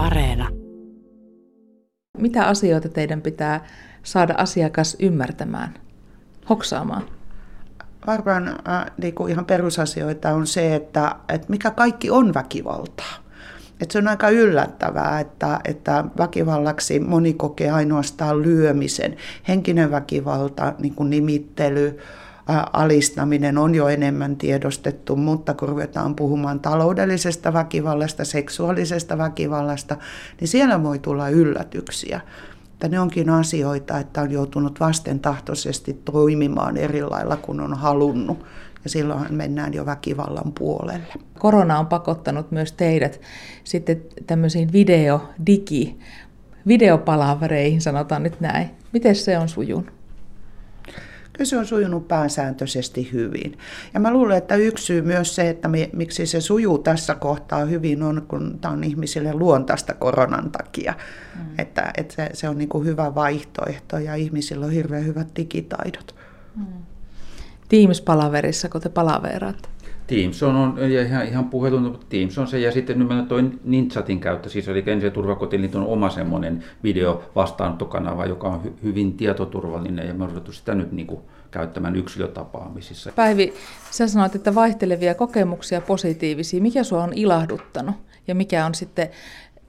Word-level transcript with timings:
Areena. 0.00 0.48
Mitä 2.18 2.44
asioita 2.44 2.88
teidän 2.88 3.22
pitää 3.22 3.66
saada 4.02 4.34
asiakas 4.36 4.96
ymmärtämään, 5.00 5.74
hoksaamaan? 6.48 7.02
Varmaan 8.06 8.48
äh, 8.48 8.86
niin 9.02 9.14
kuin 9.14 9.32
ihan 9.32 9.44
perusasioita 9.44 10.30
on 10.32 10.46
se, 10.46 10.74
että, 10.74 11.16
että 11.28 11.46
mikä 11.50 11.70
kaikki 11.70 12.10
on 12.10 12.34
väkivaltaa. 12.34 13.14
Et 13.80 13.90
se 13.90 13.98
on 13.98 14.08
aika 14.08 14.30
yllättävää, 14.30 15.20
että, 15.20 15.60
että 15.64 16.04
väkivallaksi 16.18 17.00
moni 17.00 17.34
kokee 17.34 17.70
ainoastaan 17.70 18.42
lyömisen. 18.42 19.16
Henkinen 19.48 19.90
väkivalta, 19.90 20.74
niin 20.78 20.94
kuin 20.94 21.10
nimittely, 21.10 21.98
alistaminen 22.72 23.58
on 23.58 23.74
jo 23.74 23.88
enemmän 23.88 24.36
tiedostettu, 24.36 25.16
mutta 25.16 25.54
kun 25.54 25.68
ruvetaan 25.68 26.16
puhumaan 26.16 26.60
taloudellisesta 26.60 27.52
väkivallasta, 27.52 28.24
seksuaalisesta 28.24 29.18
väkivallasta, 29.18 29.96
niin 30.40 30.48
siellä 30.48 30.82
voi 30.82 30.98
tulla 30.98 31.28
yllätyksiä. 31.28 32.20
Että 32.72 32.88
ne 32.88 33.00
onkin 33.00 33.30
asioita, 33.30 33.98
että 33.98 34.20
on 34.20 34.30
joutunut 34.30 34.80
vastentahtoisesti 34.80 36.00
toimimaan 36.04 36.76
eri 36.76 37.02
lailla 37.02 37.36
kuin 37.36 37.60
on 37.60 37.74
halunnut. 37.74 38.44
Ja 38.84 38.90
silloin 38.90 39.34
mennään 39.34 39.74
jo 39.74 39.86
väkivallan 39.86 40.52
puolelle. 40.52 41.06
Korona 41.38 41.78
on 41.78 41.86
pakottanut 41.86 42.50
myös 42.50 42.72
teidät 42.72 43.20
sitten 43.64 44.02
tämmöisiin 44.26 44.72
video, 44.72 45.22
digi, 45.46 45.98
videopalavereihin, 46.66 47.80
sanotaan 47.80 48.22
nyt 48.22 48.40
näin. 48.40 48.70
Miten 48.92 49.16
se 49.16 49.38
on 49.38 49.48
sujunut? 49.48 49.99
Kyllä 51.40 51.48
se 51.48 51.58
on 51.58 51.66
sujunut 51.66 52.08
pääsääntöisesti 52.08 53.12
hyvin. 53.12 53.58
Ja 53.94 54.00
mä 54.00 54.12
luulen, 54.12 54.38
että 54.38 54.56
yksi 54.56 54.84
syy 54.84 55.02
myös 55.02 55.34
se, 55.34 55.50
että 55.50 55.68
me, 55.68 55.90
miksi 55.92 56.26
se 56.26 56.40
sujuu 56.40 56.78
tässä 56.78 57.14
kohtaa 57.14 57.64
hyvin 57.64 58.02
on, 58.02 58.26
kun 58.28 58.58
tämä 58.60 58.74
on 58.74 58.84
ihmisille 58.84 59.32
luontaista 59.32 59.94
koronan 59.94 60.50
takia. 60.50 60.94
Mm. 61.36 61.46
Että, 61.58 61.90
että 61.96 62.14
se, 62.14 62.30
se 62.32 62.48
on 62.48 62.58
niin 62.58 62.68
kuin 62.68 62.86
hyvä 62.86 63.14
vaihtoehto 63.14 63.98
ja 63.98 64.14
ihmisillä 64.14 64.66
on 64.66 64.72
hirveän 64.72 65.06
hyvät 65.06 65.28
digitaidot. 65.36 66.14
Mm. 66.56 66.66
Teams-palaverissa, 67.68 68.68
kun 68.68 68.80
te 68.80 68.88
palaveraatte? 68.88 69.68
Teams 70.10 70.42
on, 70.42 70.56
on 70.56 70.92
ja 70.92 71.02
ihan, 71.02 71.26
ihan 71.26 71.44
puhelun, 71.44 72.00
Teams 72.08 72.38
on 72.38 72.46
se, 72.48 72.58
ja 72.58 72.72
sitten 72.72 72.98
nyt 72.98 73.28
tuo 73.28 73.38
Ninchatin 73.64 74.20
käyttö, 74.20 74.48
siis 74.48 74.68
eli 74.68 74.84
Ensi- 74.86 75.10
turvakotiliiton 75.10 75.86
oma 75.86 76.10
semmoinen 76.10 76.64
video 76.82 77.22
vastaanottokanava, 77.34 78.26
joka 78.26 78.48
on 78.48 78.64
hy, 78.64 78.72
hyvin 78.82 79.16
tietoturvallinen, 79.16 80.08
ja 80.08 80.14
me 80.14 80.24
on 80.24 80.42
sitä 80.50 80.74
nyt 80.74 80.92
niin 80.92 81.06
kuin 81.06 81.20
käyttämään 81.50 81.96
yksilötapaamisissa. 81.96 83.12
Päivi, 83.16 83.54
sä 83.90 84.08
sanoit, 84.08 84.34
että 84.34 84.54
vaihtelevia 84.54 85.14
kokemuksia 85.14 85.80
positiivisia. 85.80 86.62
Mikä 86.62 86.84
sua 86.84 87.02
on 87.02 87.12
ilahduttanut, 87.14 87.94
ja 88.28 88.34
mikä 88.34 88.66
on 88.66 88.74
sitten 88.74 89.08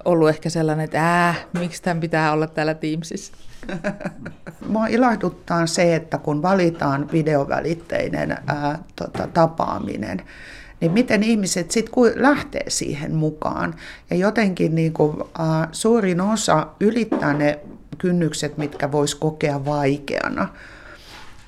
ollut 0.05 0.29
ehkä 0.29 0.49
sellainen, 0.49 0.83
että 0.83 1.29
äh, 1.29 1.45
miksi 1.59 1.83
tämän 1.83 1.99
pitää 1.99 2.31
olla 2.31 2.47
täällä 2.47 2.73
Teamsissa? 2.73 3.33
Mua 4.67 4.87
ilahduttaa 4.87 5.67
se, 5.67 5.95
että 5.95 6.17
kun 6.17 6.41
valitaan 6.41 7.09
videovälitteinen 7.11 8.37
ää, 8.47 8.79
tota, 8.95 9.27
tapaaminen, 9.27 10.21
niin 10.81 10.91
miten 10.91 11.23
ihmiset 11.23 11.71
sitten 11.71 11.93
lähtee 12.15 12.65
siihen 12.67 13.15
mukaan. 13.15 13.75
Ja 14.09 14.15
jotenkin 14.15 14.75
niin 14.75 14.93
kuin, 14.93 15.17
ää, 15.39 15.67
suurin 15.71 16.21
osa 16.21 16.67
ylittää 16.79 17.33
ne 17.33 17.59
kynnykset, 17.97 18.57
mitkä 18.57 18.91
vois 18.91 19.15
kokea 19.15 19.65
vaikeana. 19.65 20.47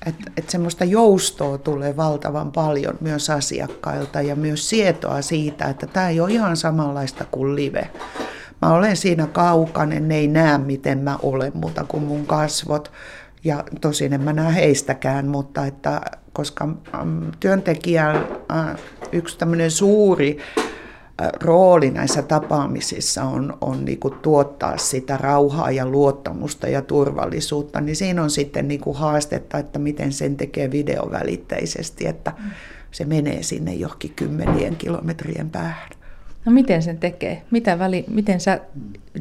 Että 0.06 0.32
et 0.36 0.50
semmoista 0.50 0.84
joustoa 0.84 1.58
tulee 1.58 1.96
valtavan 1.96 2.52
paljon 2.52 2.98
myös 3.00 3.30
asiakkailta 3.30 4.22
ja 4.22 4.36
myös 4.36 4.68
sietoa 4.68 5.22
siitä, 5.22 5.64
että 5.64 5.86
tämä 5.86 6.08
ei 6.08 6.20
ole 6.20 6.32
ihan 6.32 6.56
samanlaista 6.56 7.24
kuin 7.30 7.56
live. 7.56 7.90
Mä 8.62 8.74
olen 8.74 8.96
siinä 8.96 9.26
kaukainen, 9.26 10.08
ne 10.08 10.16
ei 10.16 10.28
näe 10.28 10.58
miten 10.58 10.98
mä 10.98 11.18
olen 11.22 11.52
muuta 11.54 11.84
kuin 11.88 12.02
mun 12.02 12.26
kasvot. 12.26 12.92
Ja 13.44 13.64
tosin 13.80 14.12
en 14.12 14.20
mä 14.20 14.32
näe 14.32 14.54
heistäkään, 14.54 15.28
mutta 15.28 15.66
että 15.66 16.00
koska 16.32 16.68
työntekijän 17.40 18.26
yksi 19.12 19.38
tämmöinen 19.38 19.70
suuri 19.70 20.38
rooli 21.40 21.90
näissä 21.90 22.22
tapaamisissa 22.22 23.24
on, 23.24 23.58
on 23.60 23.84
niin 23.84 24.00
kuin 24.00 24.14
tuottaa 24.14 24.76
sitä 24.76 25.16
rauhaa 25.16 25.70
ja 25.70 25.86
luottamusta 25.86 26.68
ja 26.68 26.82
turvallisuutta, 26.82 27.80
niin 27.80 27.96
siinä 27.96 28.22
on 28.22 28.30
sitten 28.30 28.68
niin 28.68 28.80
kuin 28.80 28.96
haastetta, 28.96 29.58
että 29.58 29.78
miten 29.78 30.12
sen 30.12 30.36
tekee 30.36 30.70
videovälitteisesti, 30.70 32.06
että 32.06 32.32
se 32.90 33.04
menee 33.04 33.42
sinne 33.42 33.74
johonkin 33.74 34.12
kymmenien 34.16 34.76
kilometrien 34.76 35.50
päähän. 35.50 35.90
No 36.44 36.52
miten 36.52 36.82
sen 36.82 36.98
tekee? 36.98 37.42
Mitä 37.50 37.78
väli, 37.78 38.04
miten 38.08 38.40
sä 38.40 38.60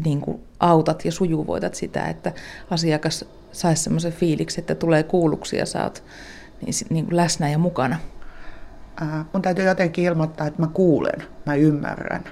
niin 0.06 0.22
kuin, 0.22 0.42
autat 0.60 1.06
ja 1.06 1.12
sujuvoitat 1.12 1.76
sitä, 1.76 2.06
että 2.06 2.32
asiakas 2.70 3.26
saisi 3.52 3.84
semmoisen 3.84 4.12
fiiliksi, 4.12 4.62
että 4.62 4.76
tulee 4.76 5.04
kuulluksi 5.04 5.58
ja 5.58 5.66
sä 5.66 5.84
oot 5.84 6.04
niin, 6.62 6.74
niin 6.90 7.06
kuin 7.06 7.18
läsnä 7.18 7.50
ja 7.50 7.58
mukana? 7.58 7.98
Äh, 9.02 9.26
mun 9.34 9.42
täytyy 9.42 9.66
jotenkin 9.66 10.06
ilmoittaa, 10.06 10.48
että 10.48 10.62
mä 10.62 10.68
kuulen, 10.68 11.24
mä 11.46 11.56
ymmärrän 11.56 12.24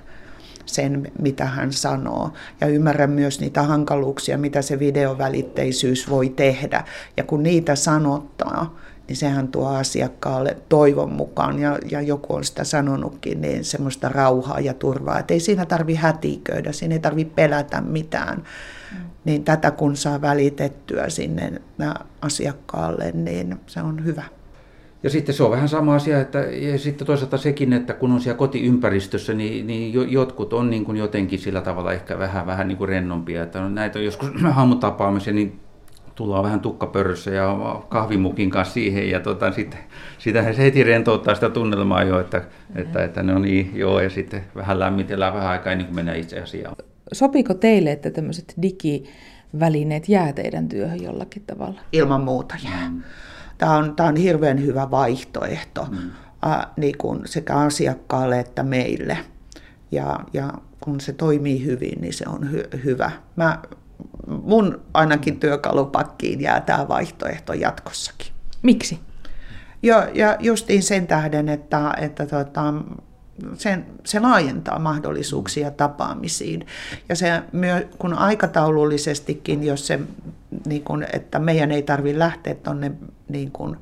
sen, 0.65 1.11
mitä 1.19 1.45
hän 1.45 1.73
sanoo. 1.73 2.33
Ja 2.61 2.67
ymmärrän 2.67 3.09
myös 3.09 3.39
niitä 3.39 3.63
hankaluuksia, 3.63 4.37
mitä 4.37 4.61
se 4.61 4.79
videovälitteisyys 4.79 6.09
voi 6.09 6.29
tehdä. 6.29 6.83
Ja 7.17 7.23
kun 7.23 7.43
niitä 7.43 7.75
sanottaa, 7.75 8.75
niin 9.07 9.17
sehän 9.17 9.47
tuo 9.47 9.67
asiakkaalle 9.67 10.57
toivon 10.69 11.11
mukaan, 11.11 11.59
ja, 11.59 11.79
ja 11.91 12.01
joku 12.01 12.35
on 12.35 12.43
sitä 12.43 12.63
sanonutkin, 12.63 13.41
niin 13.41 13.63
semmoista 13.63 14.09
rauhaa 14.09 14.59
ja 14.59 14.73
turvaa, 14.73 15.19
että 15.19 15.33
ei 15.33 15.39
siinä 15.39 15.65
tarvi 15.65 15.95
hätiköidä, 15.95 16.71
siinä 16.71 16.95
ei 16.95 16.99
tarvi 16.99 17.25
pelätä 17.25 17.81
mitään. 17.81 18.37
Mm. 18.37 18.97
Niin 19.25 19.43
tätä 19.43 19.71
kun 19.71 19.95
saa 19.95 20.21
välitettyä 20.21 21.09
sinne 21.09 21.61
asiakkaalle, 22.21 23.11
niin 23.11 23.59
se 23.67 23.81
on 23.81 24.05
hyvä. 24.05 24.23
Ja 25.03 25.09
sitten 25.09 25.35
se 25.35 25.43
on 25.43 25.51
vähän 25.51 25.69
sama 25.69 25.95
asia, 25.95 26.21
että 26.21 26.39
ja 26.39 26.79
sitten 26.79 27.07
toisaalta 27.07 27.37
sekin, 27.37 27.73
että 27.73 27.93
kun 27.93 28.11
on 28.11 28.21
siellä 28.21 28.37
kotiympäristössä, 28.37 29.33
niin, 29.33 29.67
niin 29.67 30.11
jotkut 30.11 30.53
on 30.53 30.69
niin 30.69 30.85
kuin 30.85 30.97
jotenkin 30.97 31.39
sillä 31.39 31.61
tavalla 31.61 31.93
ehkä 31.93 32.19
vähän, 32.19 32.45
vähän 32.45 32.67
niin 32.67 32.77
kuin 32.77 32.89
rennompia. 32.89 33.43
Että 33.43 33.69
näitä 33.69 33.99
on 33.99 34.05
joskus 34.05 34.29
haamutapaamisia, 34.51 35.33
niin 35.33 35.59
tullaan 36.21 36.43
vähän 36.43 36.59
tukkapörössä 36.59 37.31
ja 37.31 37.57
kahvimukin 37.89 38.49
kanssa 38.49 38.73
siihen 38.73 39.09
ja 39.09 39.19
tota, 39.19 39.51
sitten, 39.51 39.79
sitähän 40.17 40.55
se 40.55 40.63
heti 40.63 40.83
rentouttaa 40.83 41.35
sitä 41.35 41.49
tunnelmaa 41.49 42.03
jo, 42.03 42.19
että, 42.19 42.41
että, 42.75 43.03
että 43.03 43.23
no 43.23 43.39
niin, 43.39 43.71
joo, 43.75 43.99
ja 43.99 44.09
sitten 44.09 44.43
vähän 44.55 44.79
lämmitellään 44.79 45.33
vähän 45.33 45.49
aikaa 45.49 45.71
ennen 45.71 45.87
kuin 45.87 45.95
mennään 45.95 46.17
itse 46.17 46.39
asiaan. 46.39 46.75
Sopiko 47.13 47.53
teille, 47.53 47.91
että 47.91 48.11
tämmöiset 48.11 48.53
digivälineet 48.61 50.09
jää 50.09 50.33
teidän 50.33 50.69
työhön 50.69 51.03
jollakin 51.03 51.43
tavalla? 51.47 51.81
Ilman 51.91 52.23
muuta 52.23 52.55
jää. 52.63 52.89
Mm. 52.89 53.01
Tämä 53.57 53.77
on, 53.77 53.95
tämä 53.95 54.09
on 54.09 54.15
hirveän 54.15 54.61
hyvä 54.61 54.91
vaihtoehto 54.91 55.87
mm. 55.91 55.97
äh, 56.45 56.67
niin 56.77 56.97
kuin 56.97 57.21
sekä 57.25 57.55
asiakkaalle 57.55 58.39
että 58.39 58.63
meille. 58.63 59.17
Ja, 59.91 60.19
ja 60.33 60.53
kun 60.79 60.99
se 60.99 61.13
toimii 61.13 61.65
hyvin, 61.65 62.01
niin 62.01 62.13
se 62.13 62.25
on 62.27 62.49
hy- 62.51 62.83
hyvä. 62.83 63.11
Mä 63.35 63.59
mun 64.27 64.81
ainakin 64.93 65.39
työkalupakkiin 65.39 66.41
jää 66.41 66.61
tämä 66.61 66.87
vaihtoehto 66.87 67.53
jatkossakin. 67.53 68.27
Miksi? 68.61 68.99
Jo, 69.83 70.07
ja 70.13 70.37
justiin 70.39 70.83
sen 70.83 71.07
tähden, 71.07 71.49
että, 71.49 71.93
että 71.97 72.25
tota, 72.25 72.73
sen, 73.53 73.85
se 74.03 74.19
laajentaa 74.19 74.79
mahdollisuuksia 74.79 75.71
tapaamisiin. 75.71 76.65
Ja 77.09 77.15
se, 77.15 77.41
kun 77.97 78.13
aikataulullisestikin, 78.13 79.63
jos 79.63 79.87
se, 79.87 79.99
niin 80.65 80.83
kun, 80.83 81.05
että 81.13 81.39
meidän 81.39 81.71
ei 81.71 81.83
tarvitse 81.83 82.19
lähteä 82.19 82.55
tuonne 82.55 82.91
niin 83.29 83.51
kun, 83.51 83.77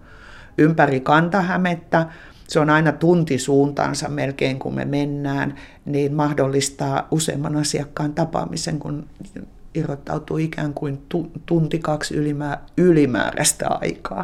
ympäri 0.58 1.00
kantahämettä, 1.00 2.06
se 2.48 2.60
on 2.60 2.70
aina 2.70 2.92
tunti 2.92 3.38
suuntaansa 3.38 4.10
melkein 4.10 4.60
kun 4.60 4.76
me 4.76 4.86
mennään, 4.86 5.56
niin 5.86 6.14
mahdollistaa 6.14 7.08
useamman 7.12 7.56
asiakkaan 7.56 8.14
tapaamisen, 8.14 8.80
kun 8.80 9.06
irrottautuu 9.76 10.38
ikään 10.38 10.74
kuin 10.74 11.02
tunti 11.46 11.80
kaksi 11.80 12.16
ylimää, 12.16 12.66
ylimääräistä 12.78 13.68
aikaa. 13.70 14.24